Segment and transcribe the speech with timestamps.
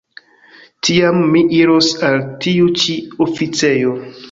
[0.87, 3.97] Tiam mi iros al tiu ĉi oficejo.